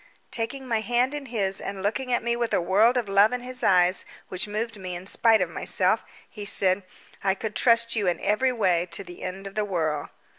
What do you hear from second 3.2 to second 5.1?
in his eyes, which moved me in